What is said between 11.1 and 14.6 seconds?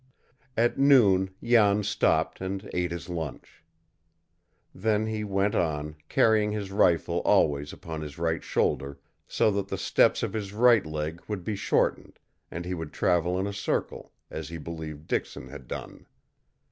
would be shortened, and he would travel in a circle, as he